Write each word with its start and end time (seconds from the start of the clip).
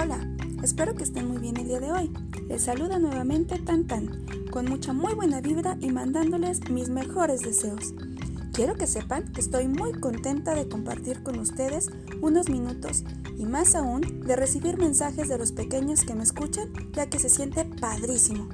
Hola, 0.00 0.20
espero 0.62 0.94
que 0.94 1.02
estén 1.02 1.26
muy 1.26 1.38
bien 1.38 1.56
el 1.56 1.66
día 1.66 1.80
de 1.80 1.90
hoy. 1.90 2.12
Les 2.46 2.62
saluda 2.62 3.00
nuevamente 3.00 3.58
Tan 3.58 3.88
Tan, 3.88 4.26
con 4.48 4.66
mucha 4.66 4.92
muy 4.92 5.12
buena 5.14 5.40
vibra 5.40 5.76
y 5.80 5.90
mandándoles 5.90 6.70
mis 6.70 6.88
mejores 6.88 7.40
deseos. 7.40 7.94
Quiero 8.52 8.76
que 8.76 8.86
sepan 8.86 9.32
que 9.32 9.40
estoy 9.40 9.66
muy 9.66 9.90
contenta 9.90 10.54
de 10.54 10.68
compartir 10.68 11.24
con 11.24 11.40
ustedes 11.40 11.90
unos 12.20 12.48
minutos 12.48 13.02
y 13.36 13.44
más 13.44 13.74
aún 13.74 14.20
de 14.20 14.36
recibir 14.36 14.78
mensajes 14.78 15.26
de 15.28 15.36
los 15.36 15.50
pequeños 15.50 16.04
que 16.04 16.14
me 16.14 16.22
escuchan, 16.22 16.68
ya 16.92 17.06
que 17.06 17.18
se 17.18 17.28
siente 17.28 17.64
padrísimo. 17.64 18.48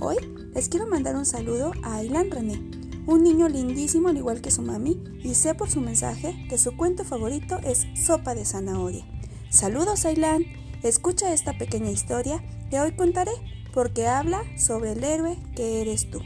Hoy 0.00 0.16
les 0.52 0.68
quiero 0.68 0.86
mandar 0.86 1.16
un 1.16 1.24
saludo 1.24 1.72
a 1.82 1.94
Ailan 1.94 2.30
René, 2.30 2.60
un 3.06 3.22
niño 3.22 3.48
lindísimo 3.48 4.08
al 4.08 4.18
igual 4.18 4.42
que 4.42 4.50
su 4.50 4.60
mami, 4.60 5.02
y 5.24 5.34
sé 5.34 5.54
por 5.54 5.70
su 5.70 5.80
mensaje 5.80 6.46
que 6.50 6.58
su 6.58 6.76
cuento 6.76 7.06
favorito 7.06 7.56
es 7.64 7.86
Sopa 7.94 8.34
de 8.34 8.44
Zanahoria. 8.44 9.06
Saludos 9.50 10.04
Ailan, 10.04 10.44
escucha 10.82 11.32
esta 11.32 11.56
pequeña 11.56 11.90
historia 11.90 12.42
que 12.70 12.80
hoy 12.80 12.92
contaré 12.92 13.32
porque 13.72 14.06
habla 14.06 14.42
sobre 14.56 14.92
el 14.92 15.04
héroe 15.04 15.36
que 15.54 15.80
eres 15.80 16.10
tú. 16.10 16.20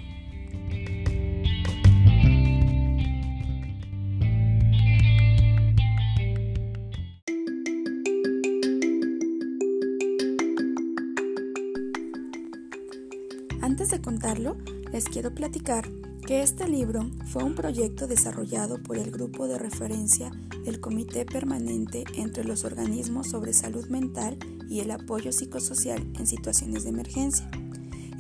Antes 13.60 13.91
de 13.91 14.02
contarlo, 14.02 14.57
les 14.93 15.05
quiero 15.07 15.34
platicar 15.34 15.88
que 16.26 16.42
este 16.42 16.68
libro 16.68 17.10
fue 17.26 17.42
un 17.42 17.54
proyecto 17.54 18.06
desarrollado 18.06 18.80
por 18.82 18.96
el 18.96 19.10
grupo 19.10 19.48
de 19.48 19.59
referencia 19.59 20.30
del 20.64 20.80
Comité 20.80 21.24
Permanente 21.24 22.04
entre 22.14 22.45
los 22.45 22.64
Organismos 22.64 23.29
sobre 23.29 23.52
Salud 23.52 23.88
Mental 23.88 24.38
y 24.68 24.80
el 24.80 24.92
Apoyo 24.92 25.32
Psicosocial 25.32 26.01
en 26.18 26.26
Situaciones 26.26 26.84
de 26.84 26.90
Emergencia. 26.90 27.51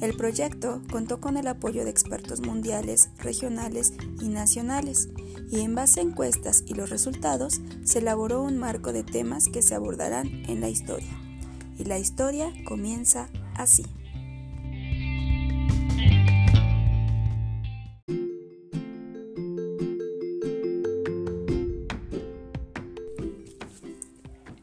El 0.00 0.16
proyecto 0.16 0.82
contó 0.90 1.20
con 1.20 1.36
el 1.36 1.46
apoyo 1.46 1.84
de 1.84 1.90
expertos 1.90 2.40
mundiales, 2.40 3.10
regionales 3.18 3.92
y 4.20 4.28
nacionales, 4.28 5.08
y 5.48 5.60
en 5.60 5.76
base 5.76 6.00
a 6.00 6.02
encuestas 6.02 6.64
y 6.66 6.74
los 6.74 6.90
resultados 6.90 7.60
se 7.84 8.00
elaboró 8.00 8.42
un 8.42 8.58
marco 8.58 8.92
de 8.92 9.04
temas 9.04 9.48
que 9.48 9.62
se 9.62 9.76
abordarán 9.76 10.26
en 10.48 10.60
la 10.60 10.68
historia. 10.68 11.16
Y 11.78 11.84
la 11.84 12.00
historia 12.00 12.52
comienza 12.64 13.28
así. 13.54 13.84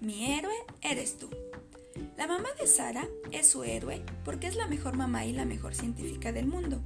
Mi 0.09 0.33
héroe 0.33 0.55
eres 0.81 1.19
tú. 1.19 1.29
La 2.17 2.25
mamá 2.25 2.49
de 2.59 2.65
Sara 2.65 3.07
es 3.31 3.45
su 3.45 3.63
héroe 3.63 4.02
porque 4.25 4.47
es 4.47 4.55
la 4.55 4.65
mejor 4.65 4.97
mamá 4.97 5.27
y 5.27 5.33
la 5.33 5.45
mejor 5.45 5.75
científica 5.75 6.31
del 6.31 6.47
mundo. 6.47 6.81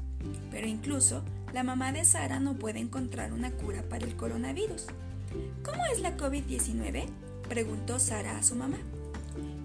Pero 0.51 0.67
incluso 0.67 1.23
la 1.53 1.63
mamá 1.63 1.93
de 1.93 2.03
Sara 2.03 2.41
no 2.41 2.55
puede 2.55 2.79
encontrar 2.79 3.31
una 3.31 3.51
cura 3.51 3.81
para 3.83 4.05
el 4.05 4.17
coronavirus. 4.17 4.87
¿Cómo 5.63 5.85
es 5.93 6.01
la 6.01 6.17
COVID-19? 6.17 7.05
preguntó 7.47 7.97
Sara 7.97 8.37
a 8.37 8.43
su 8.43 8.55
mamá. 8.55 8.79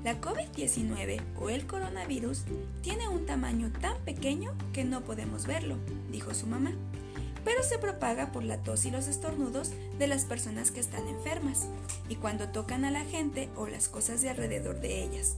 La 0.05 0.21
COVID-19 0.21 1.21
o 1.41 1.51
el 1.51 1.67
coronavirus 1.67 2.45
tiene 2.83 3.09
un 3.09 3.27
tamaño 3.27 3.73
tan 3.81 3.99
pequeño 4.05 4.55
que 4.73 4.85
no 4.85 5.01
podemos 5.01 5.49
verlo, 5.49 5.79
dijo 6.13 6.33
su 6.33 6.47
mamá 6.47 6.75
pero 7.45 7.63
se 7.63 7.79
propaga 7.79 8.33
por 8.33 8.45
la 8.45 8.59
tos 8.59 8.85
y 8.85 8.91
los 8.91 9.09
estornudos 9.09 9.73
de 9.99 10.07
las 10.07 10.25
personas 10.25 10.71
que 10.71 10.81
están 10.81 11.07
enfermas 11.09 11.67
y 12.09 12.17
cuando 12.17 12.49
tocan 12.49 12.85
a 12.85 12.91
la 12.91 13.05
gente 13.05 13.49
o 13.57 13.67
las 13.67 13.89
cosas 13.89 14.23
de 14.23 14.31
alrededor 14.31 14.81
de 14.81 15.03
ellas. 15.03 15.37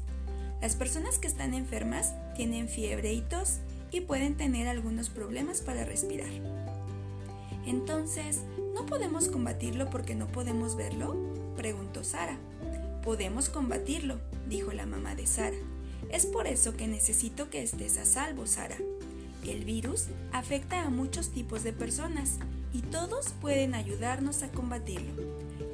Las 0.61 0.77
personas 0.77 1.19
que 1.19 1.27
están 1.27 1.55
enfermas 1.55 2.15
tienen 2.37 2.69
fiebre 2.69 3.13
y 3.13 3.23
tos 3.23 3.59
y 3.91 4.03
pueden 4.03 4.37
tener 4.37 4.69
algunos 4.69 5.09
problemas 5.09 5.61
para 5.61 5.85
respirar. 5.85 6.31
Entonces, 7.67 8.41
¿no 8.75 8.87
podemos 8.87 9.29
combatirlo 9.29 9.91
porque 9.91 10.15
no 10.15 10.27
podemos 10.27 10.77
verlo? 10.77 11.17
preguntó 11.57 12.05
Sara. 12.05 12.39
Podemos 13.03 13.49
combatirlo, 13.49 14.19
dijo 14.49 14.73
la 14.73 14.87
mamá 14.87 15.15
de 15.15 15.27
Sara. 15.27 15.57
Es 16.11 16.27
por 16.27 16.47
eso 16.47 16.77
que 16.77 16.89
necesito 16.89 17.51
que 17.51 17.63
estés 17.63 17.99
a 17.99 18.05
salvo, 18.05 18.47
Sara. 18.47 18.77
El 19.45 19.65
virus 19.65 20.07
afecta 20.33 20.83
a 20.83 20.91
muchos 20.91 21.31
tipos 21.31 21.63
de 21.63 21.73
personas 21.73 22.39
y 22.73 22.83
todos 22.83 23.35
pueden 23.41 23.75
ayudarnos 23.75 24.43
a 24.43 24.51
combatirlo. 24.51 25.13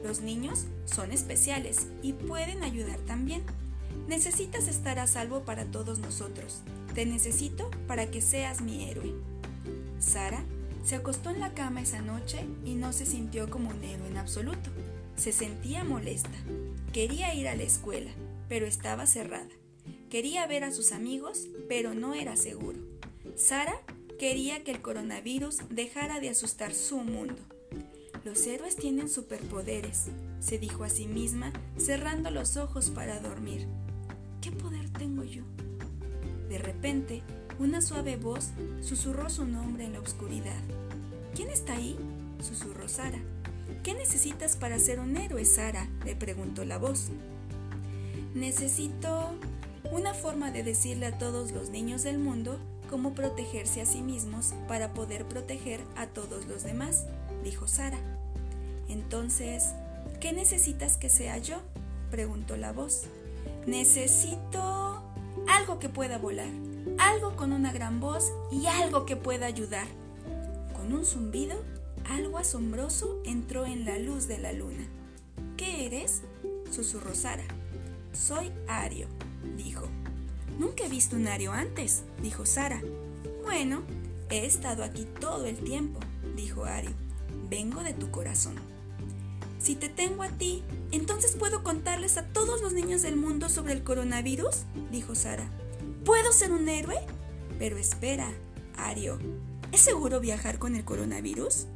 Los 0.05 0.21
niños 0.21 0.67
son 0.85 1.13
especiales 1.13 1.89
y 2.03 2.13
pueden 2.13 2.63
ayudar 2.63 2.99
también. 3.01 3.43
Necesitas 4.09 4.69
estar 4.69 4.99
a 4.99 5.07
salvo 5.07 5.41
para 5.41 5.65
todos 5.65 5.99
nosotros. 5.99 6.61
Te 6.95 7.07
necesito 7.07 7.71
para 7.87 8.11
que 8.11 8.21
seas 8.21 8.61
mi 8.61 8.89
héroe. 8.89 9.13
Sara 9.99 10.43
se 10.85 10.95
acostó 10.95 11.31
en 11.31 11.41
la 11.41 11.53
cama 11.53 11.83
esa 11.83 12.01
noche 12.01 12.47
y 12.65 12.75
no 12.75 12.93
se 12.93 13.05
sintió 13.05 13.51
como 13.51 13.71
un 13.71 13.83
héroe 13.83 14.09
en 14.09 14.17
absoluto. 14.17 14.71
Se 15.17 15.33
sentía 15.33 15.83
molesta. 15.83 16.39
Quería 16.93 17.35
ir 17.35 17.49
a 17.49 17.57
la 17.57 17.65
escuela, 17.65 18.13
pero 18.49 18.67
estaba 18.67 19.07
cerrada. 19.07 19.49
Quería 20.09 20.47
ver 20.47 20.63
a 20.63 20.71
sus 20.71 20.93
amigos, 20.93 21.49
pero 21.69 21.95
no 21.95 22.15
era 22.15 22.37
seguro. 22.37 22.79
Sara 23.37 23.83
quería 24.19 24.65
que 24.65 24.71
el 24.71 24.81
coronavirus 24.81 25.59
dejara 25.69 26.21
de 26.21 26.31
asustar 26.31 26.73
su 26.73 26.97
mundo. 26.97 27.37
Los 28.25 28.47
héroes 28.47 28.77
tienen 28.77 29.11
superpoderes, 29.11 30.07
se 30.41 30.59
dijo 30.59 30.85
a 30.85 30.89
sí 30.89 31.07
misma, 31.07 31.53
cerrando 31.77 32.31
los 32.31 32.57
ojos 32.57 32.89
para 32.89 33.21
dormir. 33.21 33.69
¿Qué 34.41 34.51
poder 34.53 34.89
tengo 34.89 35.23
yo? 35.23 35.43
De 36.49 36.57
repente, 36.57 37.23
una 37.59 37.83
suave 37.83 38.17
voz 38.17 38.53
susurró 38.81 39.29
su 39.29 39.45
nombre 39.45 39.85
en 39.85 39.93
la 39.93 40.01
oscuridad. 40.01 40.63
¿Quién 41.35 41.51
está 41.51 41.75
ahí? 41.75 41.99
susurró 42.41 42.89
Sara. 42.89 43.21
¿Qué 43.83 43.93
necesitas 43.93 44.57
para 44.57 44.79
ser 44.79 44.99
un 44.99 45.15
héroe, 45.15 45.45
Sara? 45.45 45.91
le 46.07 46.17
preguntó 46.17 46.65
la 46.65 46.79
voz. 46.79 47.09
Necesito 48.35 49.35
una 49.93 50.15
forma 50.15 50.51
de 50.51 50.63
decirle 50.63 51.05
a 51.05 51.19
todos 51.19 51.53
los 51.53 51.69
niños 51.69 52.03
del 52.03 52.19
mundo 52.19 52.59
cómo 52.87 53.15
protegerse 53.15 53.81
a 53.81 53.87
sí 53.87 54.03
mismos 54.03 54.55
para 54.69 54.93
poder 54.95 55.27
proteger 55.27 55.81
a 55.97 56.07
todos 56.07 56.47
los 56.47 56.63
demás, 56.63 57.07
dijo 57.45 57.69
Sara. 57.69 57.99
Entonces, 58.89 59.75
¿qué 60.21 60.33
necesitas 60.33 60.97
que 60.97 61.09
sea 61.09 61.39
yo? 61.39 61.57
preguntó 62.11 62.57
la 62.57 62.73
voz. 62.73 63.05
Necesito 63.67 65.03
algo 65.49 65.79
que 65.79 65.89
pueda 65.89 66.19
volar, 66.19 66.49
algo 66.99 67.37
con 67.37 67.53
una 67.53 67.73
gran 67.73 68.01
voz 68.01 68.33
y 68.51 68.67
algo 68.67 69.07
que 69.07 69.17
pueda 69.17 69.47
ayudar. 69.47 69.87
Con 70.75 70.93
un 70.93 71.05
zumbido, 71.05 71.57
algo 72.09 72.39
asombroso 72.39 73.21
entró 73.25 73.67
en 73.67 73.85
la 73.85 73.99
luz 73.99 74.29
de 74.29 74.39
la 74.39 74.53
luna. 74.53 74.87
¿Qué 75.57 75.87
eres? 75.87 76.23
susurró 76.71 77.15
Sara. 77.15 77.45
Soy 78.13 78.53
Ario, 78.69 79.09
dijo. 79.57 79.89
Nunca 80.59 80.85
he 80.85 80.89
visto 80.89 81.17
un 81.17 81.27
ario 81.29 81.53
antes, 81.53 82.03
dijo 82.23 82.47
Sara. 82.47 82.83
Bueno, 83.43 83.83
he 84.31 84.47
estado 84.47 84.83
aquí 84.85 85.07
todo 85.21 85.47
el 85.47 85.57
tiempo, 85.59 86.01
dijo 86.35 86.65
Ario. 86.65 86.93
Vengo 87.49 87.83
de 87.83 87.93
tu 87.93 88.11
corazón. 88.11 88.55
Si 89.59 89.75
te 89.75 89.89
tengo 89.89 90.23
a 90.23 90.29
ti, 90.29 90.63
entonces 90.93 91.37
puedo 91.37 91.63
contarles 91.63 92.17
a 92.17 92.27
todos 92.27 92.63
los 92.63 92.73
niños 92.73 93.03
del 93.03 93.17
mundo 93.17 93.49
sobre 93.49 93.73
el 93.73 93.83
coronavirus, 93.83 94.65
dijo 94.91 95.15
Sara. 95.15 95.49
¿Puedo 96.05 96.33
ser 96.33 96.53
un 96.53 96.69
héroe? 96.69 96.97
Pero 97.59 97.77
espera, 97.77 98.33
Ario, 98.77 99.19
¿es 99.73 99.81
seguro 99.81 100.21
viajar 100.21 100.59
con 100.59 100.75
el 100.75 100.85
coronavirus? 100.85 101.67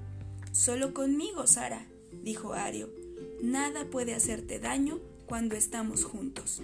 Solo 0.52 0.94
conmigo, 0.94 1.46
Sara, 1.46 1.86
dijo 2.22 2.52
Ario. 2.52 2.90
Nada 3.42 3.86
puede 3.86 4.14
hacerte 4.14 4.58
daño 4.58 4.98
cuando 5.26 5.54
estamos 5.54 6.04
juntos. 6.04 6.60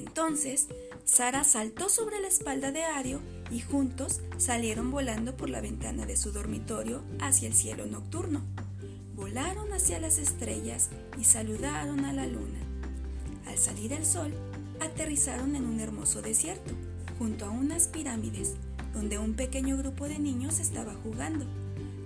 Entonces, 0.00 0.68
Sara 1.04 1.44
saltó 1.44 1.90
sobre 1.90 2.20
la 2.20 2.28
espalda 2.28 2.72
de 2.72 2.84
Ario 2.84 3.20
y 3.50 3.60
juntos 3.60 4.22
salieron 4.38 4.90
volando 4.90 5.36
por 5.36 5.50
la 5.50 5.60
ventana 5.60 6.06
de 6.06 6.16
su 6.16 6.32
dormitorio 6.32 7.02
hacia 7.20 7.48
el 7.48 7.54
cielo 7.54 7.84
nocturno. 7.84 8.40
Volaron 9.14 9.70
hacia 9.74 10.00
las 10.00 10.16
estrellas 10.16 10.88
y 11.18 11.24
saludaron 11.24 12.06
a 12.06 12.14
la 12.14 12.26
luna. 12.26 12.60
Al 13.46 13.58
salir 13.58 13.92
el 13.92 14.06
sol, 14.06 14.32
aterrizaron 14.80 15.54
en 15.54 15.66
un 15.66 15.80
hermoso 15.80 16.22
desierto, 16.22 16.72
junto 17.18 17.44
a 17.44 17.50
unas 17.50 17.86
pirámides, 17.88 18.54
donde 18.94 19.18
un 19.18 19.34
pequeño 19.34 19.76
grupo 19.76 20.08
de 20.08 20.18
niños 20.18 20.60
estaba 20.60 20.94
jugando. 21.02 21.44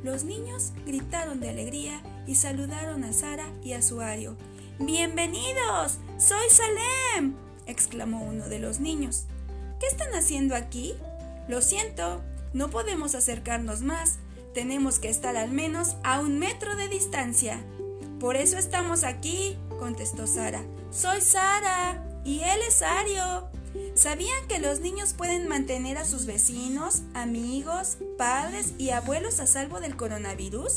Los 0.03 0.25
niños 0.25 0.73
gritaron 0.85 1.39
de 1.39 1.51
alegría 1.51 2.03
y 2.27 2.35
saludaron 2.35 3.05
a 3.05 3.13
Sara 3.13 3.47
y 3.63 3.75
a 3.75 3.83
su 3.83 4.01
Ario. 4.01 4.37
¡Bienvenidos! 4.81 5.99
¡Soy 6.19 6.51
Salem! 6.51 7.35
Exclamó 7.67 8.23
uno 8.23 8.49
de 8.49 8.59
los 8.59 8.81
niños. 8.81 9.25
¿Qué 9.81 9.87
están 9.87 10.15
haciendo 10.15 10.55
aquí? 10.55 10.95
Lo 11.49 11.61
siento, 11.61 12.23
no 12.53 12.71
podemos 12.71 13.15
acercarnos 13.15 13.83
más. 13.83 14.19
Tenemos 14.55 14.99
que 14.99 15.11
estar 15.11 15.37
al 15.37 15.51
menos 15.51 15.97
a 16.05 16.21
un 16.21 16.39
metro 16.39 16.77
de 16.77 16.89
distancia. 16.89 17.61
Por 18.21 18.37
eso 18.37 18.57
estamos 18.57 19.05
aquí, 19.05 19.59
contestó 19.79 20.27
Sara. 20.27 20.63
Soy 20.91 21.21
Sara 21.21 22.03
y 22.25 22.41
él 22.41 22.61
es 22.67 22.81
Ario. 22.83 23.49
¿Sabían 23.95 24.47
que 24.49 24.61
los 24.61 24.81
niños 24.81 25.13
pueden 25.13 25.49
mantener 25.49 25.99
a 25.99 26.05
sus 26.05 26.27
vecinos, 26.27 27.03
amigos, 27.13 27.99
padres 28.17 28.73
y 28.79 28.91
abuelos 28.91 29.41
a 29.41 29.47
salvo 29.47 29.81
del 29.81 29.97
coronavirus? 29.97 30.77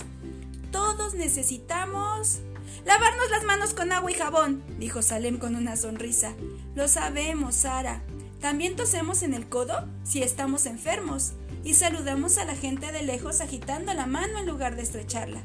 Todos 0.71 1.13
necesitamos... 1.13 2.39
Lavarnos 2.85 3.29
las 3.31 3.43
manos 3.43 3.73
con 3.73 3.91
agua 3.91 4.11
y 4.11 4.13
jabón, 4.13 4.63
dijo 4.79 5.01
Salem 5.01 5.37
con 5.37 5.55
una 5.55 5.75
sonrisa. 5.75 6.33
Lo 6.75 6.87
sabemos, 6.87 7.55
Sara. 7.55 8.03
También 8.39 8.75
tosemos 8.75 9.23
en 9.23 9.33
el 9.33 9.49
codo 9.49 9.87
si 10.03 10.21
estamos 10.21 10.65
enfermos 10.65 11.33
y 11.63 11.73
saludamos 11.73 12.37
a 12.37 12.45
la 12.45 12.55
gente 12.55 12.91
de 12.91 13.01
lejos 13.01 13.41
agitando 13.41 13.93
la 13.93 14.05
mano 14.05 14.39
en 14.39 14.45
lugar 14.45 14.75
de 14.75 14.83
estrecharla. 14.83 15.41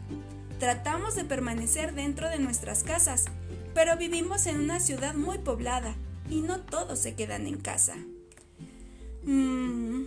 Tratamos 0.58 1.16
de 1.16 1.24
permanecer 1.24 1.94
dentro 1.94 2.28
de 2.28 2.38
nuestras 2.38 2.84
casas, 2.84 3.24
pero 3.74 3.96
vivimos 3.96 4.46
en 4.46 4.60
una 4.60 4.78
ciudad 4.78 5.14
muy 5.14 5.38
poblada 5.38 5.96
y 6.30 6.42
no 6.42 6.60
todos 6.60 6.98
se 6.98 7.14
quedan 7.14 7.46
en 7.46 7.58
casa. 7.58 7.96
Mm, 9.24 10.04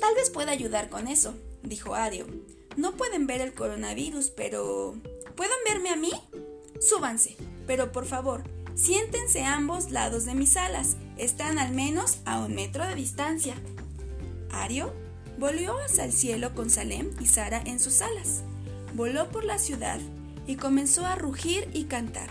tal 0.00 0.14
vez 0.14 0.30
pueda 0.30 0.52
ayudar 0.52 0.88
con 0.88 1.06
eso, 1.06 1.34
dijo 1.62 1.94
Ario. 1.94 2.26
No 2.76 2.96
pueden 2.96 3.26
ver 3.26 3.40
el 3.40 3.54
coronavirus, 3.54 4.30
pero... 4.30 4.96
¿Pueden 5.34 5.56
verme 5.66 5.90
a 5.90 5.96
mí? 5.96 6.12
Súbanse, 6.80 7.36
pero 7.66 7.92
por 7.92 8.06
favor, 8.06 8.42
siéntense 8.74 9.42
a 9.44 9.54
ambos 9.54 9.90
lados 9.90 10.24
de 10.24 10.34
mis 10.34 10.56
alas. 10.56 10.96
Están 11.16 11.58
al 11.58 11.72
menos 11.72 12.18
a 12.24 12.40
un 12.40 12.54
metro 12.54 12.86
de 12.86 12.94
distancia. 12.94 13.54
Ario 14.50 14.92
volvió 15.38 15.76
hacia 15.84 16.04
el 16.04 16.12
cielo 16.12 16.54
con 16.54 16.70
Salem 16.70 17.10
y 17.20 17.26
Sara 17.26 17.62
en 17.64 17.80
sus 17.80 18.00
alas. 18.00 18.42
Voló 18.94 19.28
por 19.30 19.44
la 19.44 19.58
ciudad 19.58 19.98
y 20.46 20.56
comenzó 20.56 21.06
a 21.06 21.16
rugir 21.16 21.68
y 21.72 21.84
cantar. 21.84 22.30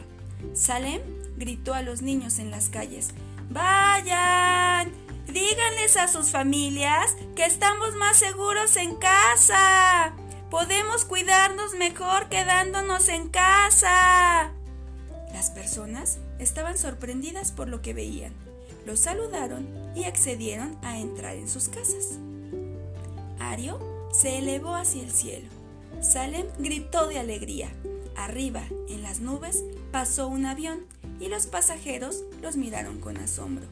Salem 0.53 1.01
gritó 1.37 1.73
a 1.73 1.81
los 1.81 2.01
niños 2.01 2.39
en 2.39 2.51
las 2.51 2.69
calles. 2.69 3.09
¡Vayan! 3.49 4.91
Díganles 5.27 5.97
a 5.97 6.07
sus 6.07 6.31
familias 6.31 7.15
que 7.35 7.45
estamos 7.45 7.95
más 7.95 8.17
seguros 8.17 8.75
en 8.77 8.95
casa. 8.95 10.13
Podemos 10.49 11.05
cuidarnos 11.05 11.73
mejor 11.73 12.29
quedándonos 12.29 13.09
en 13.09 13.29
casa. 13.29 14.51
Las 15.33 15.49
personas 15.49 16.19
estaban 16.39 16.77
sorprendidas 16.77 17.51
por 17.51 17.67
lo 17.67 17.81
que 17.81 17.93
veían. 17.93 18.33
Los 18.85 18.99
saludaron 18.99 19.67
y 19.95 20.03
accedieron 20.03 20.77
a 20.83 20.99
entrar 20.99 21.35
en 21.35 21.49
sus 21.49 21.67
casas. 21.67 22.19
Ario 23.39 23.79
se 24.13 24.37
elevó 24.37 24.75
hacia 24.75 25.01
el 25.01 25.11
cielo. 25.11 25.49
Salem 25.99 26.45
gritó 26.59 27.07
de 27.07 27.19
alegría. 27.19 27.69
Arriba, 28.15 28.63
en 28.87 29.01
las 29.01 29.19
nubes, 29.19 29.63
pasó 29.91 30.27
un 30.27 30.45
avión 30.45 30.85
y 31.19 31.27
los 31.27 31.47
pasajeros 31.47 32.23
los 32.41 32.55
miraron 32.55 32.99
con 32.99 33.17
asombro. 33.17 33.65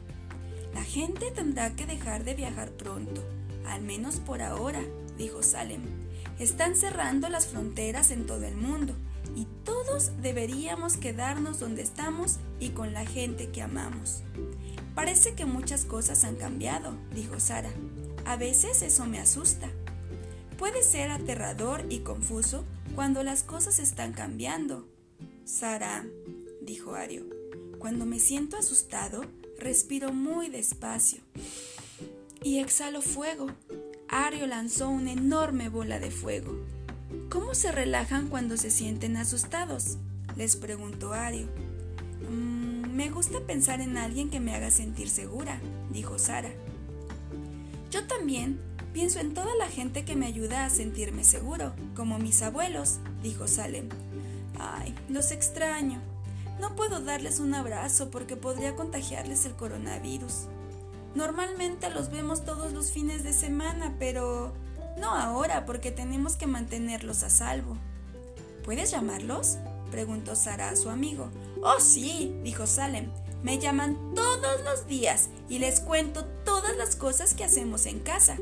La 0.74 0.82
gente 0.82 1.30
tendrá 1.30 1.74
que 1.76 1.86
dejar 1.86 2.24
de 2.24 2.34
viajar 2.34 2.72
pronto, 2.72 3.22
al 3.64 3.82
menos 3.82 4.16
por 4.16 4.42
ahora, 4.42 4.82
dijo 5.16 5.42
Salem. 5.42 6.03
Están 6.38 6.74
cerrando 6.74 7.28
las 7.28 7.46
fronteras 7.46 8.10
en 8.10 8.26
todo 8.26 8.44
el 8.44 8.56
mundo 8.56 8.94
y 9.36 9.46
todos 9.64 10.10
deberíamos 10.20 10.96
quedarnos 10.96 11.60
donde 11.60 11.82
estamos 11.82 12.36
y 12.60 12.70
con 12.70 12.92
la 12.92 13.06
gente 13.06 13.50
que 13.50 13.62
amamos. 13.62 14.22
Parece 14.94 15.34
que 15.34 15.44
muchas 15.44 15.84
cosas 15.84 16.24
han 16.24 16.36
cambiado, 16.36 16.96
dijo 17.14 17.40
Sara. 17.40 17.70
A 18.24 18.36
veces 18.36 18.82
eso 18.82 19.06
me 19.06 19.18
asusta. 19.18 19.68
Puede 20.58 20.82
ser 20.82 21.10
aterrador 21.10 21.84
y 21.88 22.00
confuso 22.00 22.64
cuando 22.94 23.22
las 23.22 23.42
cosas 23.42 23.78
están 23.78 24.12
cambiando. 24.12 24.86
Sara, 25.44 26.04
dijo 26.62 26.94
Ario, 26.94 27.24
cuando 27.78 28.06
me 28.06 28.18
siento 28.18 28.56
asustado, 28.56 29.24
respiro 29.58 30.12
muy 30.12 30.48
despacio 30.48 31.20
y 32.42 32.58
exhalo 32.58 33.02
fuego. 33.02 33.48
Ario 34.16 34.46
lanzó 34.46 34.90
una 34.90 35.10
enorme 35.10 35.68
bola 35.68 35.98
de 35.98 36.12
fuego. 36.12 36.54
¿Cómo 37.30 37.52
se 37.52 37.72
relajan 37.72 38.28
cuando 38.28 38.56
se 38.56 38.70
sienten 38.70 39.16
asustados? 39.16 39.96
les 40.36 40.54
preguntó 40.54 41.14
Ario. 41.14 41.48
Mm, 42.30 42.94
me 42.94 43.10
gusta 43.10 43.40
pensar 43.40 43.80
en 43.80 43.96
alguien 43.96 44.30
que 44.30 44.38
me 44.38 44.54
haga 44.54 44.70
sentir 44.70 45.08
segura, 45.10 45.58
dijo 45.90 46.16
Sara. 46.20 46.52
Yo 47.90 48.06
también 48.06 48.60
pienso 48.92 49.18
en 49.18 49.34
toda 49.34 49.52
la 49.56 49.66
gente 49.66 50.04
que 50.04 50.14
me 50.14 50.26
ayuda 50.26 50.64
a 50.64 50.70
sentirme 50.70 51.24
seguro, 51.24 51.74
como 51.96 52.20
mis 52.20 52.40
abuelos, 52.42 53.00
dijo 53.20 53.48
Salem. 53.48 53.88
Ay, 54.60 54.94
los 55.08 55.32
extraño. 55.32 56.00
No 56.60 56.76
puedo 56.76 57.00
darles 57.00 57.40
un 57.40 57.52
abrazo 57.52 58.12
porque 58.12 58.36
podría 58.36 58.76
contagiarles 58.76 59.44
el 59.44 59.56
coronavirus. 59.56 60.46
Normalmente 61.14 61.90
los 61.90 62.10
vemos 62.10 62.44
todos 62.44 62.72
los 62.72 62.90
fines 62.90 63.22
de 63.22 63.32
semana, 63.32 63.94
pero 63.98 64.52
no 64.98 65.14
ahora 65.14 65.64
porque 65.64 65.90
tenemos 65.90 66.36
que 66.36 66.46
mantenerlos 66.46 67.22
a 67.22 67.30
salvo. 67.30 67.76
¿Puedes 68.64 68.90
llamarlos? 68.90 69.58
preguntó 69.90 70.34
Sara 70.34 70.70
a 70.70 70.76
su 70.76 70.90
amigo. 70.90 71.30
Oh, 71.62 71.78
sí, 71.78 72.34
dijo 72.42 72.66
Salem. 72.66 73.10
Me 73.44 73.58
llaman 73.58 74.14
todos 74.14 74.64
los 74.64 74.86
días 74.86 75.28
y 75.48 75.58
les 75.58 75.80
cuento 75.80 76.24
todas 76.44 76.76
las 76.76 76.96
cosas 76.96 77.34
que 77.34 77.44
hacemos 77.44 77.86
en 77.86 78.00
casa. 78.00 78.36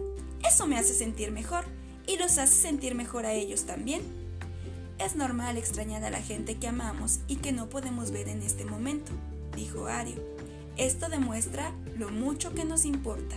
Eso 0.49 0.67
me 0.67 0.79
hace 0.79 0.95
sentir 0.95 1.31
mejor 1.31 1.65
y 2.07 2.17
los 2.17 2.39
hace 2.39 2.55
sentir 2.55 2.95
mejor 2.95 3.27
a 3.27 3.33
ellos 3.33 3.65
también. 3.65 4.03
Es 4.99 5.17
normal 5.17 5.57
extrañar 5.57 6.05
a 6.05 6.11
la 6.11 6.23
gente 6.23 6.57
que 6.57 6.69
amamos 6.69 7.21
y 7.27 7.37
que 7.37 7.53
no 7.53 7.69
podemos 7.69 8.13
ver 8.13 8.29
en 8.29 8.43
este 8.43 8.65
momento, 8.65 9.13
dijo 9.57 9.87
Ario. 9.87 10.23
Esto 10.77 11.09
demuestra 11.09 11.73
lo 11.97 12.11
mucho 12.11 12.55
que 12.55 12.65
nos 12.65 12.85
importa. 12.85 13.37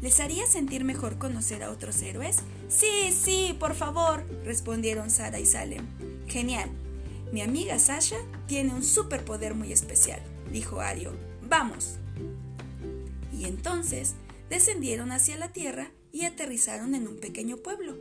¿Les 0.00 0.20
haría 0.20 0.46
sentir 0.46 0.84
mejor 0.84 1.18
conocer 1.18 1.62
a 1.62 1.70
otros 1.70 2.02
héroes? 2.02 2.38
Sí, 2.68 3.12
sí, 3.12 3.56
por 3.58 3.74
favor, 3.74 4.26
respondieron 4.44 5.10
Sara 5.10 5.38
y 5.40 5.46
Salem. 5.46 5.86
Genial. 6.26 6.70
Mi 7.32 7.40
amiga 7.40 7.78
Sasha 7.78 8.18
tiene 8.46 8.74
un 8.74 8.84
superpoder 8.84 9.54
muy 9.54 9.72
especial 9.72 10.20
dijo 10.50 10.80
Ario. 10.80 11.12
Vamos. 11.48 11.96
Y 13.32 13.44
entonces 13.44 14.14
descendieron 14.48 15.12
hacia 15.12 15.36
la 15.36 15.52
tierra 15.52 15.90
y 16.12 16.24
aterrizaron 16.24 16.94
en 16.94 17.06
un 17.06 17.18
pequeño 17.18 17.58
pueblo. 17.58 17.96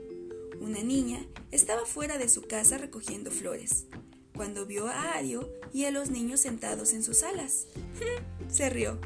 Una 0.62 0.82
niña 0.82 1.20
estaba 1.52 1.86
fuera 1.86 2.18
de 2.18 2.30
su 2.30 2.44
casa 2.44 2.78
recogiendo 2.78 3.30
flores, 3.30 3.88
cuando 4.36 4.66
vio 4.66 4.88
a 4.88 5.14
Ario 5.14 5.50
y 5.74 5.86
a 5.86 5.92
los 5.92 6.10
niños 6.10 6.42
sentados 6.42 6.94
en 6.94 7.04
sus 7.04 7.24
alas. 7.24 7.68
Se 8.50 8.70
rió. 8.70 9.00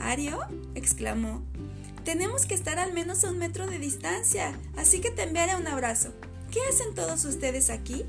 ¿Ario? 0.00 0.40
exclamó. 0.74 1.42
Tenemos 2.04 2.44
que 2.44 2.54
estar 2.54 2.78
al 2.78 2.92
menos 2.92 3.24
a 3.24 3.30
un 3.30 3.38
metro 3.38 3.66
de 3.66 3.78
distancia, 3.78 4.58
así 4.76 5.00
que 5.00 5.10
te 5.10 5.22
enviaré 5.22 5.56
un 5.56 5.66
abrazo. 5.66 6.12
¿Qué 6.50 6.60
hacen 6.68 6.94
todos 6.94 7.24
ustedes 7.24 7.70
aquí? 7.70 8.04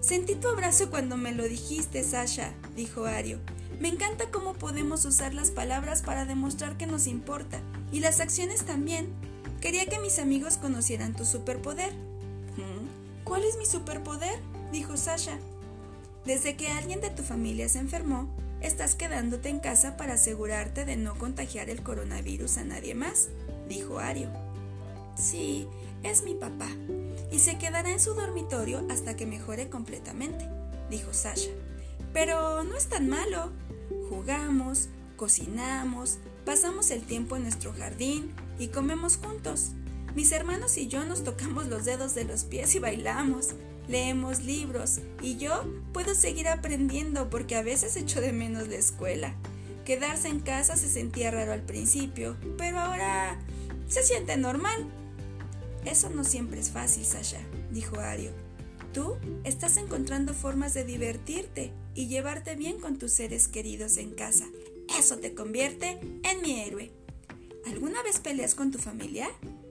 Sentí 0.00 0.34
tu 0.34 0.48
abrazo 0.48 0.90
cuando 0.90 1.16
me 1.16 1.32
lo 1.32 1.44
dijiste, 1.44 2.04
Sasha, 2.04 2.52
dijo 2.76 3.06
Ario. 3.06 3.40
Me 3.80 3.88
encanta 3.88 4.30
cómo 4.30 4.54
podemos 4.54 5.04
usar 5.04 5.34
las 5.34 5.50
palabras 5.50 6.02
para 6.02 6.26
demostrar 6.26 6.76
que 6.76 6.86
nos 6.86 7.06
importa, 7.06 7.60
y 7.90 8.00
las 8.00 8.20
acciones 8.20 8.64
también. 8.64 9.12
Quería 9.60 9.86
que 9.86 9.98
mis 9.98 10.18
amigos 10.18 10.58
conocieran 10.58 11.14
tu 11.14 11.24
superpoder. 11.24 11.92
¿Cuál 13.24 13.44
es 13.44 13.56
mi 13.56 13.66
superpoder? 13.66 14.38
dijo 14.70 14.96
Sasha. 14.96 15.38
Desde 16.24 16.56
que 16.56 16.68
alguien 16.68 17.00
de 17.00 17.10
tu 17.10 17.22
familia 17.22 17.68
se 17.68 17.78
enfermó, 17.78 18.28
estás 18.60 18.94
quedándote 18.94 19.50
en 19.50 19.60
casa 19.60 19.96
para 19.96 20.14
asegurarte 20.14 20.84
de 20.84 20.96
no 20.96 21.18
contagiar 21.18 21.68
el 21.68 21.82
coronavirus 21.82 22.58
a 22.58 22.64
nadie 22.64 22.94
más, 22.94 23.28
dijo 23.68 23.98
Ario. 23.98 24.30
Sí, 25.16 25.68
es 26.02 26.24
mi 26.24 26.34
papá, 26.34 26.68
y 27.30 27.40
se 27.40 27.58
quedará 27.58 27.90
en 27.90 28.00
su 28.00 28.14
dormitorio 28.14 28.86
hasta 28.90 29.16
que 29.16 29.26
mejore 29.26 29.68
completamente, 29.68 30.48
dijo 30.90 31.12
Sasha. 31.12 31.50
Pero 32.12 32.62
no 32.64 32.76
es 32.76 32.88
tan 32.88 33.08
malo. 33.08 33.50
Jugamos, 34.08 34.88
cocinamos, 35.16 36.18
pasamos 36.44 36.90
el 36.90 37.02
tiempo 37.02 37.36
en 37.36 37.42
nuestro 37.42 37.72
jardín 37.72 38.32
y 38.58 38.68
comemos 38.68 39.16
juntos. 39.16 39.72
Mis 40.14 40.30
hermanos 40.30 40.78
y 40.78 40.86
yo 40.86 41.04
nos 41.04 41.24
tocamos 41.24 41.66
los 41.66 41.84
dedos 41.84 42.14
de 42.14 42.24
los 42.24 42.44
pies 42.44 42.74
y 42.76 42.78
bailamos. 42.78 43.54
Leemos 43.88 44.42
libros 44.42 45.00
y 45.20 45.36
yo 45.36 45.64
puedo 45.92 46.14
seguir 46.14 46.48
aprendiendo 46.48 47.28
porque 47.28 47.56
a 47.56 47.62
veces 47.62 47.96
echo 47.96 48.20
de 48.20 48.32
menos 48.32 48.68
la 48.68 48.76
escuela. 48.76 49.34
Quedarse 49.84 50.28
en 50.28 50.40
casa 50.40 50.76
se 50.76 50.88
sentía 50.88 51.30
raro 51.30 51.52
al 51.52 51.62
principio, 51.62 52.36
pero 52.56 52.78
ahora 52.78 53.38
se 53.86 54.02
siente 54.02 54.36
normal. 54.36 54.90
Eso 55.84 56.08
no 56.08 56.24
siempre 56.24 56.60
es 56.60 56.70
fácil, 56.70 57.04
Sasha, 57.04 57.40
dijo 57.70 58.00
Ario. 58.00 58.30
Tú 58.94 59.16
estás 59.42 59.76
encontrando 59.76 60.32
formas 60.32 60.72
de 60.72 60.84
divertirte 60.84 61.72
y 61.94 62.06
llevarte 62.06 62.54
bien 62.54 62.80
con 62.80 62.98
tus 62.98 63.12
seres 63.12 63.48
queridos 63.48 63.98
en 63.98 64.12
casa. 64.12 64.46
Eso 64.98 65.18
te 65.18 65.34
convierte 65.34 65.98
en 66.22 66.40
mi 66.42 66.60
héroe. 66.60 66.90
¿Alguna 67.66 68.02
vez 68.02 68.20
peleas 68.20 68.54
con 68.54 68.70
tu 68.70 68.78
familia? 68.78 69.28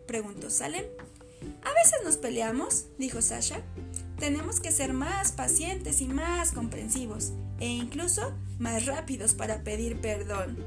preguntó 0.08 0.50
Salem. 0.50 0.86
A 1.64 1.74
veces 1.74 2.00
nos 2.04 2.18
peleamos, 2.18 2.86
dijo 2.98 3.22
Sasha. 3.22 3.64
Tenemos 4.24 4.62
que 4.62 4.72
ser 4.72 4.94
más 4.94 5.34
pacientes 5.34 6.00
y 6.00 6.08
más 6.08 6.54
comprensivos, 6.54 7.34
e 7.60 7.68
incluso 7.68 8.32
más 8.58 8.86
rápidos 8.86 9.34
para 9.34 9.66
pedir 9.66 10.00
perdón. 10.00 10.64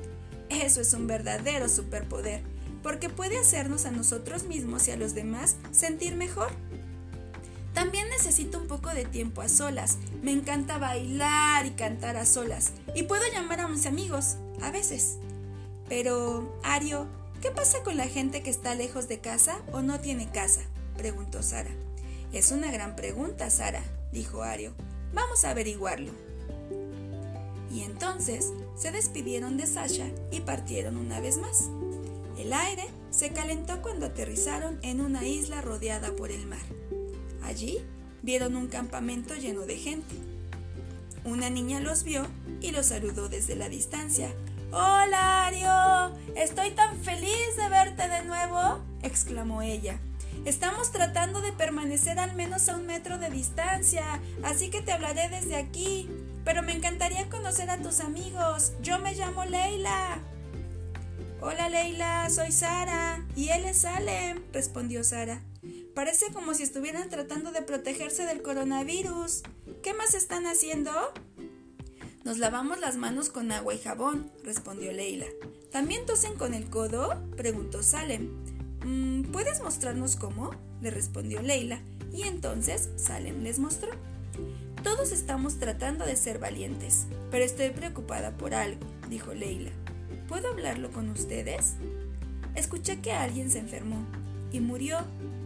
Eso 0.50 0.82
es 0.82 0.92
un 0.92 1.06
verdadero 1.06 1.66
superpoder, 1.70 2.42
porque 2.82 3.08
puede 3.08 3.38
hacernos 3.38 3.86
a 3.86 3.90
nosotros 3.90 4.44
mismos 4.44 4.86
y 4.86 4.90
a 4.90 4.98
los 4.98 5.14
demás 5.14 5.56
sentir 5.70 6.16
mejor. 6.16 6.50
También 7.72 8.10
necesito 8.10 8.58
un 8.58 8.68
poco 8.68 8.90
de 8.90 9.06
tiempo 9.06 9.40
a 9.40 9.48
solas. 9.48 9.96
Me 10.22 10.32
encanta 10.32 10.76
bailar 10.76 11.64
y 11.64 11.70
cantar 11.70 12.18
a 12.18 12.26
solas. 12.26 12.72
Y 12.94 13.04
puedo 13.04 13.22
llamar 13.32 13.60
a 13.60 13.68
mis 13.68 13.86
amigos, 13.86 14.36
a 14.60 14.70
veces. 14.70 15.16
Pero, 15.88 16.60
Ario, 16.62 17.06
¿qué 17.40 17.50
pasa 17.50 17.82
con 17.82 17.96
la 17.96 18.06
gente 18.06 18.42
que 18.42 18.50
está 18.50 18.74
lejos 18.74 19.08
de 19.08 19.20
casa 19.20 19.62
o 19.72 19.80
no 19.80 19.98
tiene 19.98 20.30
casa? 20.30 20.60
preguntó 20.98 21.42
Sara. 21.42 21.70
Es 22.32 22.50
una 22.50 22.70
gran 22.70 22.96
pregunta, 22.96 23.50
Sara, 23.50 23.82
dijo 24.12 24.42
Ario. 24.42 24.72
Vamos 25.14 25.44
a 25.44 25.50
averiguarlo. 25.50 26.12
Y 27.72 27.82
entonces 27.82 28.52
se 28.76 28.90
despidieron 28.90 29.56
de 29.56 29.66
Sasha 29.66 30.06
y 30.30 30.40
partieron 30.40 30.96
una 30.96 31.20
vez 31.20 31.38
más. 31.38 31.70
El 32.38 32.52
aire 32.52 32.84
se 33.10 33.30
calentó 33.30 33.80
cuando 33.80 34.06
aterrizaron 34.06 34.78
en 34.82 35.00
una 35.00 35.26
isla 35.26 35.62
rodeada 35.62 36.14
por 36.14 36.30
el 36.30 36.46
mar. 36.46 36.60
Allí 37.42 37.78
vieron 38.22 38.56
un 38.56 38.68
campamento 38.68 39.34
lleno 39.34 39.62
de 39.62 39.76
gente. 39.76 40.14
Una 41.24 41.48
niña 41.48 41.80
los 41.80 42.04
vio 42.04 42.26
y 42.60 42.72
los 42.72 42.86
saludó 42.86 43.28
desde 43.28 43.56
la 43.56 43.68
distancia. 43.68 44.30
¡Hola, 44.70 45.46
Ario! 45.46 46.16
Estoy 46.34 46.70
tan 46.72 46.96
feliz 46.98 47.56
de 47.56 47.68
verte 47.68 48.08
de 48.08 48.24
nuevo, 48.24 48.80
exclamó 49.02 49.62
ella. 49.62 49.98
Estamos 50.46 50.92
tratando 50.92 51.40
de 51.40 51.50
permanecer 51.50 52.20
al 52.20 52.36
menos 52.36 52.68
a 52.68 52.76
un 52.76 52.86
metro 52.86 53.18
de 53.18 53.30
distancia, 53.30 54.20
así 54.44 54.70
que 54.70 54.80
te 54.80 54.92
hablaré 54.92 55.28
desde 55.28 55.56
aquí. 55.56 56.08
Pero 56.44 56.62
me 56.62 56.72
encantaría 56.72 57.28
conocer 57.28 57.68
a 57.68 57.82
tus 57.82 57.98
amigos. 57.98 58.72
Yo 58.80 59.00
me 59.00 59.16
llamo 59.16 59.44
Leila. 59.44 60.20
Hola 61.40 61.68
Leila, 61.68 62.30
soy 62.30 62.52
Sara. 62.52 63.26
Y 63.34 63.48
él 63.48 63.64
es 63.64 63.78
Salem, 63.78 64.40
respondió 64.52 65.02
Sara. 65.02 65.42
Parece 65.96 66.32
como 66.32 66.54
si 66.54 66.62
estuvieran 66.62 67.08
tratando 67.08 67.50
de 67.50 67.62
protegerse 67.62 68.24
del 68.24 68.40
coronavirus. 68.40 69.42
¿Qué 69.82 69.94
más 69.94 70.14
están 70.14 70.46
haciendo? 70.46 70.92
Nos 72.22 72.38
lavamos 72.38 72.78
las 72.78 72.96
manos 72.96 73.30
con 73.30 73.50
agua 73.50 73.74
y 73.74 73.78
jabón, 73.78 74.30
respondió 74.44 74.92
Leila. 74.92 75.26
¿También 75.72 76.06
tosen 76.06 76.36
con 76.36 76.54
el 76.54 76.70
codo? 76.70 77.20
preguntó 77.36 77.82
Salem. 77.82 78.55
Mm, 78.86 79.32
¿Puedes 79.32 79.62
mostrarnos 79.62 80.14
cómo? 80.14 80.52
le 80.80 80.92
respondió 80.92 81.42
Leila, 81.42 81.80
y 82.12 82.22
entonces 82.22 82.90
Salem 82.96 83.42
les 83.42 83.58
mostró. 83.58 83.90
Todos 84.84 85.10
estamos 85.10 85.58
tratando 85.58 86.06
de 86.06 86.14
ser 86.14 86.38
valientes, 86.38 87.06
pero 87.32 87.44
estoy 87.44 87.70
preocupada 87.70 88.36
por 88.36 88.54
algo, 88.54 88.86
dijo 89.10 89.34
Leila. 89.34 89.72
¿Puedo 90.28 90.48
hablarlo 90.50 90.92
con 90.92 91.10
ustedes? 91.10 91.74
Escuché 92.54 93.00
que 93.00 93.10
alguien 93.12 93.50
se 93.50 93.58
enfermó 93.58 94.06
y 94.52 94.60
murió 94.60 94.98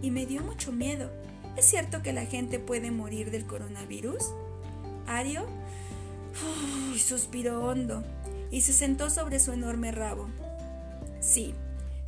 y 0.02 0.10
me 0.10 0.26
dio 0.26 0.42
mucho 0.42 0.70
miedo. 0.70 1.10
¿Es 1.56 1.64
cierto 1.64 2.02
que 2.02 2.12
la 2.12 2.26
gente 2.26 2.58
puede 2.58 2.90
morir 2.90 3.30
del 3.30 3.46
coronavirus? 3.46 4.34
Ario 5.06 5.46
suspiró 6.98 7.64
hondo 7.64 8.04
y 8.50 8.60
se 8.60 8.74
sentó 8.74 9.08
sobre 9.08 9.40
su 9.40 9.52
enorme 9.52 9.92
rabo. 9.92 10.28
Sí, 11.20 11.54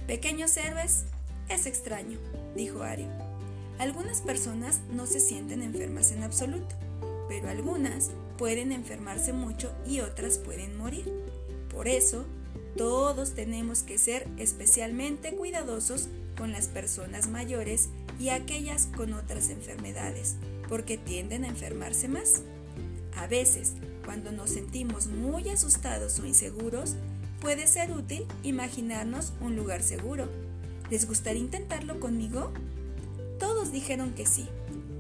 pequeños 0.07 0.57
héroes, 0.59 1.07
es 1.55 1.67
extraño, 1.67 2.19
dijo 2.55 2.83
Ario. 2.83 3.09
Algunas 3.79 4.21
personas 4.21 4.81
no 4.93 5.07
se 5.07 5.21
sienten 5.21 5.63
enfermas 5.63 6.13
en 6.13 6.23
absoluto, 6.23 6.75
pero 7.29 7.49
algunas 7.49 8.11
pueden 8.39 8.73
enfermarse 8.73 9.33
mucho 9.33 9.73
y 9.87 10.01
otras 10.01 10.39
pueden 10.39 10.77
morir. 10.77 11.11
Por 11.71 11.89
eso, 11.89 12.25
todos 12.77 13.35
tenemos 13.35 13.83
que 13.83 13.99
ser 13.99 14.27
especialmente 14.39 15.35
cuidadosos 15.35 16.09
con 16.37 16.53
las 16.53 16.69
personas 16.69 17.29
mayores 17.29 17.89
y 18.19 18.31
aquellas 18.31 18.87
con 18.87 19.13
otras 19.13 19.51
enfermedades, 19.51 20.37
porque 20.69 20.97
tienden 20.97 21.45
a 21.45 21.49
enfermarse 21.49 22.09
más. 22.09 22.43
A 23.17 23.27
veces, 23.27 23.75
cuando 24.05 24.33
nos 24.33 24.51
sentimos 24.51 25.07
muy 25.07 25.49
asustados 25.49 26.19
o 26.19 26.27
inseguros, 26.27 26.95
puede 27.41 27.67
ser 27.67 27.93
útil 27.93 28.27
imaginarnos 28.43 29.33
un 29.41 29.57
lugar 29.57 29.83
seguro. 29.83 30.29
¿Les 30.93 31.09
gustaría 31.09 31.41
intentarlo 31.41 31.99
conmigo? 32.01 32.53
Todos 33.39 33.73
dijeron 33.73 34.13
que 34.13 34.27
sí, 34.27 34.47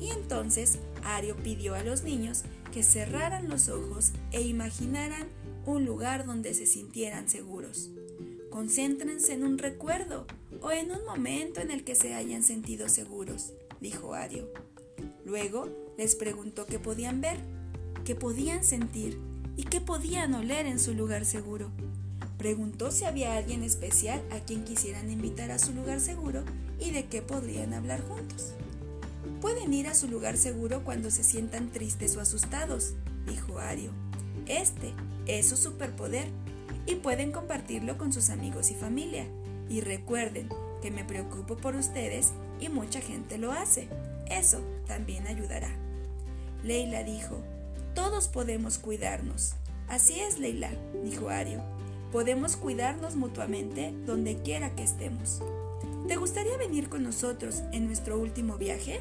y 0.00 0.08
entonces 0.08 0.78
Ario 1.04 1.36
pidió 1.36 1.74
a 1.74 1.84
los 1.84 2.02
niños 2.02 2.44
que 2.72 2.82
cerraran 2.82 3.50
los 3.50 3.68
ojos 3.68 4.12
e 4.30 4.40
imaginaran 4.40 5.28
un 5.66 5.84
lugar 5.84 6.24
donde 6.24 6.54
se 6.54 6.64
sintieran 6.64 7.28
seguros. 7.28 7.90
Concéntrense 8.48 9.34
en 9.34 9.44
un 9.44 9.58
recuerdo 9.58 10.26
o 10.62 10.70
en 10.70 10.92
un 10.92 11.04
momento 11.04 11.60
en 11.60 11.70
el 11.70 11.84
que 11.84 11.94
se 11.94 12.14
hayan 12.14 12.42
sentido 12.42 12.88
seguros, 12.88 13.52
dijo 13.82 14.14
Ario. 14.14 14.48
Luego 15.26 15.68
les 15.98 16.14
preguntó 16.14 16.64
qué 16.64 16.78
podían 16.78 17.20
ver, 17.20 17.36
qué 18.06 18.14
podían 18.14 18.64
sentir 18.64 19.18
y 19.58 19.64
qué 19.64 19.82
podían 19.82 20.32
oler 20.32 20.64
en 20.64 20.78
su 20.78 20.94
lugar 20.94 21.26
seguro. 21.26 21.70
Preguntó 22.42 22.90
si 22.90 23.04
había 23.04 23.36
alguien 23.36 23.62
especial 23.62 24.20
a 24.32 24.40
quien 24.40 24.64
quisieran 24.64 25.08
invitar 25.12 25.52
a 25.52 25.60
su 25.60 25.72
lugar 25.72 26.00
seguro 26.00 26.42
y 26.80 26.90
de 26.90 27.04
qué 27.04 27.22
podrían 27.22 27.72
hablar 27.72 28.02
juntos. 28.02 28.54
Pueden 29.40 29.72
ir 29.72 29.86
a 29.86 29.94
su 29.94 30.08
lugar 30.08 30.36
seguro 30.36 30.82
cuando 30.82 31.12
se 31.12 31.22
sientan 31.22 31.70
tristes 31.70 32.16
o 32.16 32.20
asustados, 32.20 32.94
dijo 33.28 33.60
Ario. 33.60 33.92
Este 34.48 34.92
es 35.26 35.50
su 35.50 35.56
superpoder 35.56 36.26
y 36.84 36.96
pueden 36.96 37.30
compartirlo 37.30 37.96
con 37.96 38.12
sus 38.12 38.28
amigos 38.28 38.72
y 38.72 38.74
familia. 38.74 39.24
Y 39.68 39.80
recuerden 39.80 40.48
que 40.82 40.90
me 40.90 41.04
preocupo 41.04 41.56
por 41.56 41.76
ustedes 41.76 42.32
y 42.58 42.68
mucha 42.68 43.00
gente 43.00 43.38
lo 43.38 43.52
hace. 43.52 43.86
Eso 44.28 44.60
también 44.88 45.28
ayudará. 45.28 45.70
Leila 46.64 47.04
dijo, 47.04 47.40
todos 47.94 48.26
podemos 48.26 48.78
cuidarnos. 48.78 49.52
Así 49.86 50.18
es, 50.18 50.40
Leila, 50.40 50.72
dijo 51.04 51.28
Ario. 51.28 51.62
Podemos 52.12 52.56
cuidarnos 52.56 53.16
mutuamente 53.16 53.94
donde 54.04 54.36
quiera 54.42 54.74
que 54.74 54.82
estemos. 54.82 55.40
¿Te 56.06 56.16
gustaría 56.16 56.58
venir 56.58 56.90
con 56.90 57.02
nosotros 57.02 57.62
en 57.72 57.86
nuestro 57.86 58.18
último 58.18 58.58
viaje? 58.58 59.00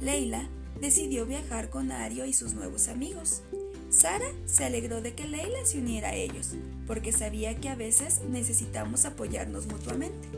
Leila 0.00 0.48
decidió 0.80 1.24
viajar 1.24 1.70
con 1.70 1.92
Ario 1.92 2.26
y 2.26 2.32
sus 2.32 2.54
nuevos 2.54 2.88
amigos. 2.88 3.42
Sara 3.90 4.26
se 4.44 4.64
alegró 4.64 5.02
de 5.02 5.14
que 5.14 5.28
Leila 5.28 5.64
se 5.64 5.78
uniera 5.78 6.08
a 6.08 6.14
ellos, 6.14 6.54
porque 6.88 7.12
sabía 7.12 7.60
que 7.60 7.68
a 7.68 7.76
veces 7.76 8.22
necesitamos 8.28 9.04
apoyarnos 9.04 9.68
mutuamente. 9.68 10.28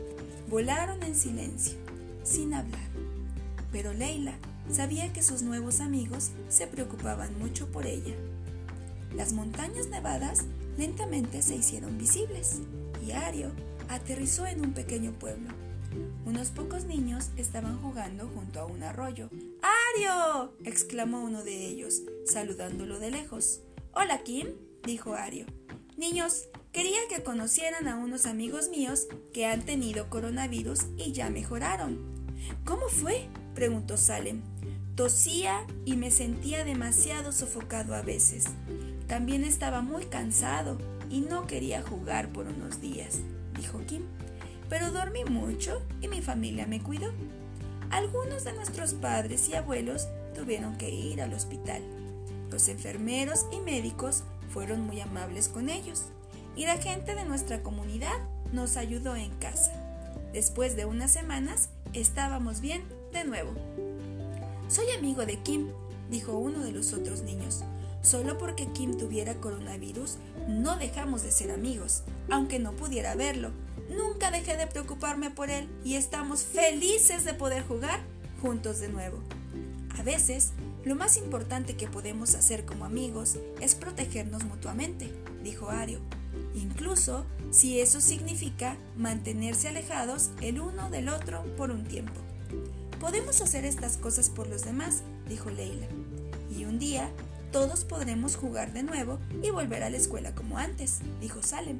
Volaron 0.51 1.01
en 1.01 1.15
silencio, 1.15 1.73
sin 2.23 2.53
hablar. 2.53 2.87
Pero 3.71 3.93
Leila 3.93 4.35
sabía 4.71 5.11
que 5.11 5.23
sus 5.23 5.41
nuevos 5.41 5.79
amigos 5.79 6.29
se 6.49 6.67
preocupaban 6.67 7.35
mucho 7.39 7.65
por 7.71 7.87
ella. 7.87 8.13
Las 9.15 9.33
montañas 9.33 9.87
nevadas 9.87 10.43
lentamente 10.77 11.41
se 11.41 11.55
hicieron 11.55 11.97
visibles 11.97 12.61
y 13.05 13.11
Ario 13.11 13.51
aterrizó 13.89 14.45
en 14.45 14.61
un 14.61 14.73
pequeño 14.73 15.11
pueblo. 15.13 15.49
Unos 16.25 16.49
pocos 16.49 16.85
niños 16.85 17.29
estaban 17.37 17.81
jugando 17.81 18.27
junto 18.27 18.59
a 18.59 18.65
un 18.65 18.83
arroyo. 18.83 19.29
¡Ario! 19.95 20.53
exclamó 20.63 21.23
uno 21.23 21.43
de 21.43 21.65
ellos, 21.65 22.03
saludándolo 22.25 22.99
de 22.99 23.11
lejos. 23.11 23.61
Hola, 23.93 24.23
Kim, 24.23 24.47
dijo 24.83 25.13
Ario. 25.13 25.45
Niños, 25.95 26.49
quería 26.71 26.99
que 27.09 27.23
conocieran 27.23 27.87
a 27.87 27.97
unos 27.97 28.25
amigos 28.25 28.69
míos 28.69 29.07
que 29.33 29.45
han 29.45 29.65
tenido 29.65 30.09
coronavirus 30.09 30.81
y 30.97 31.13
ya 31.13 31.29
mejoraron. 31.29 31.97
¿Cómo 32.65 32.87
fue? 32.89 33.27
preguntó 33.55 33.97
Salem. 33.97 34.41
Tosía 34.95 35.65
y 35.85 35.95
me 35.95 36.11
sentía 36.11 36.63
demasiado 36.63 37.31
sofocado 37.31 37.95
a 37.95 38.01
veces. 38.01 38.45
También 39.07 39.43
estaba 39.43 39.81
muy 39.81 40.05
cansado 40.05 40.77
y 41.09 41.21
no 41.21 41.47
quería 41.47 41.81
jugar 41.81 42.29
por 42.29 42.47
unos 42.47 42.81
días, 42.81 43.19
dijo 43.55 43.79
Kim 43.85 44.03
pero 44.69 44.91
dormí 44.91 45.23
mucho 45.25 45.81
y 46.01 46.07
mi 46.07 46.21
familia 46.21 46.65
me 46.67 46.81
cuidó. 46.81 47.11
Algunos 47.89 48.43
de 48.43 48.53
nuestros 48.53 48.93
padres 48.93 49.47
y 49.49 49.55
abuelos 49.55 50.07
tuvieron 50.35 50.77
que 50.77 50.89
ir 50.89 51.21
al 51.21 51.33
hospital. 51.33 51.81
Los 52.51 52.67
enfermeros 52.67 53.45
y 53.51 53.59
médicos 53.59 54.23
fueron 54.49 54.81
muy 54.81 54.99
amables 54.99 55.47
con 55.47 55.69
ellos 55.69 56.05
y 56.55 56.65
la 56.65 56.77
gente 56.77 57.15
de 57.15 57.25
nuestra 57.25 57.61
comunidad 57.61 58.17
nos 58.51 58.77
ayudó 58.77 59.15
en 59.15 59.31
casa. 59.35 59.71
Después 60.33 60.75
de 60.75 60.85
unas 60.85 61.11
semanas 61.11 61.69
estábamos 61.93 62.61
bien 62.61 62.83
de 63.13 63.23
nuevo. 63.23 63.53
Soy 64.67 64.85
amigo 64.97 65.25
de 65.25 65.37
Kim, 65.37 65.69
dijo 66.09 66.37
uno 66.37 66.59
de 66.59 66.71
los 66.71 66.93
otros 66.93 67.21
niños. 67.21 67.63
Solo 68.07 68.37
porque 68.37 68.67
Kim 68.67 68.97
tuviera 68.97 69.35
coronavirus, 69.41 70.15
no 70.47 70.77
dejamos 70.77 71.23
de 71.23 71.31
ser 71.31 71.51
amigos, 71.51 72.03
aunque 72.29 72.57
no 72.57 72.71
pudiera 72.71 73.15
verlo. 73.15 73.51
Nunca 73.89 74.31
dejé 74.31 74.55
de 74.55 74.65
preocuparme 74.65 75.29
por 75.29 75.49
él 75.49 75.67
y 75.83 75.95
estamos 75.95 76.43
felices 76.43 77.25
de 77.25 77.33
poder 77.33 77.67
jugar 77.67 77.99
juntos 78.41 78.79
de 78.79 78.87
nuevo. 78.87 79.19
A 79.99 80.03
veces, 80.03 80.53
lo 80.85 80.95
más 80.95 81.17
importante 81.17 81.75
que 81.75 81.89
podemos 81.89 82.33
hacer 82.33 82.65
como 82.65 82.85
amigos 82.85 83.39
es 83.59 83.75
protegernos 83.75 84.45
mutuamente, 84.45 85.13
dijo 85.43 85.69
Ario, 85.69 85.99
incluso 86.55 87.25
si 87.51 87.81
eso 87.81 87.99
significa 87.99 88.77
mantenerse 88.95 89.67
alejados 89.67 90.29
el 90.39 90.61
uno 90.61 90.89
del 90.89 91.09
otro 91.09 91.43
por 91.57 91.71
un 91.71 91.83
tiempo. 91.83 92.21
Podemos 93.01 93.41
hacer 93.41 93.65
estas 93.65 93.97
cosas 93.97 94.29
por 94.29 94.47
los 94.47 94.63
demás, 94.63 95.01
dijo 95.27 95.49
Leila, 95.49 95.87
y 96.49 96.63
un 96.63 96.79
día 96.79 97.11
todos 97.51 97.85
podremos 97.85 98.35
jugar 98.35 98.73
de 98.73 98.83
nuevo 98.83 99.19
y 99.41 99.49
volver 99.49 99.83
a 99.83 99.89
la 99.89 99.97
escuela 99.97 100.35
como 100.35 100.57
antes, 100.57 100.99
dijo 101.21 101.41
Salem. 101.41 101.79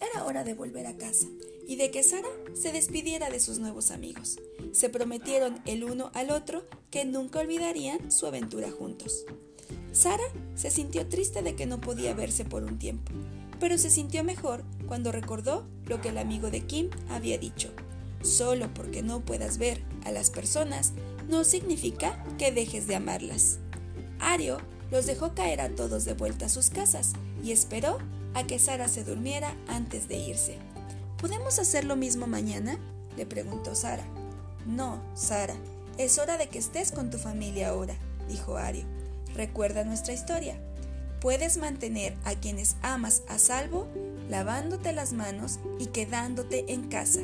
Era 0.00 0.24
hora 0.24 0.44
de 0.44 0.54
volver 0.54 0.86
a 0.86 0.96
casa 0.96 1.26
y 1.66 1.76
de 1.76 1.90
que 1.90 2.02
Sara 2.02 2.28
se 2.54 2.72
despidiera 2.72 3.30
de 3.30 3.40
sus 3.40 3.58
nuevos 3.58 3.90
amigos. 3.90 4.38
Se 4.72 4.88
prometieron 4.88 5.60
el 5.64 5.84
uno 5.84 6.10
al 6.14 6.30
otro 6.30 6.64
que 6.90 7.04
nunca 7.04 7.40
olvidarían 7.40 8.12
su 8.12 8.26
aventura 8.26 8.70
juntos. 8.70 9.24
Sara 9.92 10.24
se 10.54 10.70
sintió 10.70 11.06
triste 11.08 11.42
de 11.42 11.56
que 11.56 11.66
no 11.66 11.80
podía 11.80 12.14
verse 12.14 12.44
por 12.44 12.62
un 12.62 12.78
tiempo, 12.78 13.12
pero 13.58 13.78
se 13.78 13.90
sintió 13.90 14.22
mejor 14.22 14.62
cuando 14.86 15.12
recordó 15.12 15.66
lo 15.86 16.00
que 16.00 16.10
el 16.10 16.18
amigo 16.18 16.50
de 16.50 16.66
Kim 16.66 16.90
había 17.08 17.38
dicho. 17.38 17.70
Solo 18.22 18.72
porque 18.74 19.02
no 19.02 19.20
puedas 19.20 19.58
ver 19.58 19.82
a 20.04 20.12
las 20.12 20.30
personas 20.30 20.92
no 21.28 21.44
significa 21.44 22.24
que 22.38 22.52
dejes 22.52 22.86
de 22.86 22.96
amarlas. 22.96 23.58
Ario 24.20 24.58
los 24.90 25.06
dejó 25.06 25.34
caer 25.34 25.60
a 25.60 25.70
todos 25.70 26.04
de 26.04 26.14
vuelta 26.14 26.46
a 26.46 26.50
sus 26.50 26.70
casas 26.70 27.12
y 27.42 27.52
esperó 27.52 27.98
a 28.34 28.44
que 28.44 28.58
Sara 28.58 28.88
se 28.88 29.04
durmiera 29.04 29.54
antes 29.68 30.08
de 30.08 30.16
irse. 30.16 30.58
¿Podemos 31.18 31.58
hacer 31.58 31.84
lo 31.84 31.96
mismo 31.96 32.26
mañana? 32.26 32.78
le 33.16 33.26
preguntó 33.26 33.74
Sara. 33.74 34.04
No, 34.66 35.02
Sara, 35.14 35.54
es 35.98 36.18
hora 36.18 36.36
de 36.36 36.48
que 36.48 36.58
estés 36.58 36.92
con 36.92 37.10
tu 37.10 37.18
familia 37.18 37.70
ahora, 37.70 37.94
dijo 38.28 38.56
Ario. 38.56 38.84
Recuerda 39.34 39.84
nuestra 39.84 40.12
historia. 40.12 40.58
Puedes 41.20 41.56
mantener 41.56 42.14
a 42.24 42.34
quienes 42.34 42.76
amas 42.82 43.22
a 43.28 43.38
salvo 43.38 43.88
lavándote 44.28 44.92
las 44.92 45.12
manos 45.12 45.58
y 45.78 45.86
quedándote 45.86 46.72
en 46.72 46.88
casa. 46.88 47.20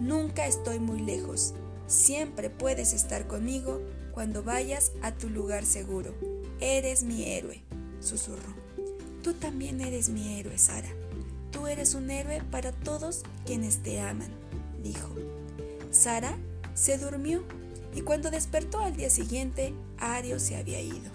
Nunca 0.00 0.46
estoy 0.46 0.80
muy 0.80 1.00
lejos. 1.00 1.54
Siempre 1.86 2.50
puedes 2.50 2.92
estar 2.92 3.26
conmigo 3.26 3.80
cuando 4.12 4.42
vayas 4.42 4.92
a 5.02 5.12
tu 5.12 5.28
lugar 5.28 5.64
seguro. 5.64 6.14
Eres 6.60 7.02
mi 7.02 7.24
héroe, 7.24 7.62
susurró. 8.00 8.54
Tú 9.22 9.34
también 9.34 9.80
eres 9.80 10.08
mi 10.08 10.38
héroe, 10.38 10.58
Sara. 10.58 10.88
Tú 11.50 11.66
eres 11.66 11.94
un 11.94 12.10
héroe 12.10 12.42
para 12.50 12.72
todos 12.72 13.22
quienes 13.44 13.82
te 13.82 14.00
aman, 14.00 14.30
dijo. 14.82 15.14
Sara 15.90 16.36
se 16.74 16.98
durmió 16.98 17.42
y 17.94 18.00
cuando 18.00 18.30
despertó 18.30 18.80
al 18.80 18.96
día 18.96 19.10
siguiente, 19.10 19.74
Ario 19.98 20.40
se 20.40 20.56
había 20.56 20.80
ido. 20.80 21.12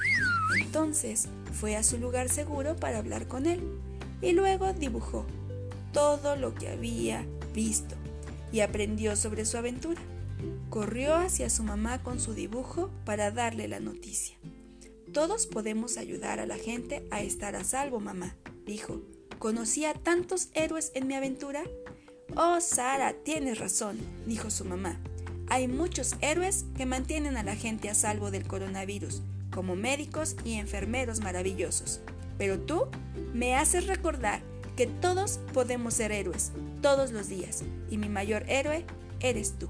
Entonces 0.61 1.27
fue 1.53 1.75
a 1.75 1.83
su 1.83 1.97
lugar 1.97 2.29
seguro 2.29 2.75
para 2.75 2.99
hablar 2.99 3.27
con 3.27 3.45
él 3.45 3.61
y 4.21 4.31
luego 4.31 4.71
dibujó 4.73 5.25
todo 5.91 6.35
lo 6.35 6.53
que 6.53 6.69
había 6.69 7.25
visto 7.53 7.95
y 8.51 8.61
aprendió 8.61 9.15
sobre 9.15 9.45
su 9.45 9.57
aventura. 9.57 9.99
Corrió 10.69 11.15
hacia 11.15 11.49
su 11.49 11.63
mamá 11.63 12.03
con 12.03 12.19
su 12.19 12.33
dibujo 12.33 12.91
para 13.05 13.31
darle 13.31 13.67
la 13.67 13.79
noticia. 13.79 14.37
Todos 15.13 15.47
podemos 15.47 15.97
ayudar 15.97 16.39
a 16.41 16.45
la 16.45 16.57
gente 16.57 17.07
a 17.09 17.21
estar 17.21 17.55
a 17.55 17.63
salvo, 17.63 17.99
mamá, 18.01 18.35
dijo. 18.65 19.01
¿Conocí 19.39 19.85
a 19.85 19.93
tantos 19.93 20.49
héroes 20.53 20.91
en 20.93 21.07
mi 21.07 21.13
aventura? 21.13 21.63
Oh, 22.35 22.59
Sara, 22.59 23.13
tienes 23.23 23.59
razón, 23.59 23.97
dijo 24.25 24.49
su 24.49 24.65
mamá. 24.65 24.99
Hay 25.47 25.69
muchos 25.69 26.15
héroes 26.19 26.65
que 26.75 26.85
mantienen 26.85 27.37
a 27.37 27.43
la 27.43 27.55
gente 27.55 27.89
a 27.89 27.95
salvo 27.95 28.29
del 28.31 28.45
coronavirus, 28.45 29.21
como 29.51 29.75
médicos 29.77 30.35
y 30.43 30.55
enfermeros 30.55 31.21
maravillosos. 31.21 32.01
Pero 32.37 32.59
tú 32.59 32.87
me 33.33 33.55
haces 33.55 33.87
recordar 33.87 34.41
que 34.75 34.87
todos 34.87 35.39
podemos 35.53 35.93
ser 35.93 36.11
héroes, 36.11 36.51
todos 36.81 37.11
los 37.11 37.29
días, 37.29 37.63
y 37.89 37.97
mi 37.97 38.09
mayor 38.09 38.43
héroe 38.49 38.85
eres 39.21 39.53
tú. 39.57 39.69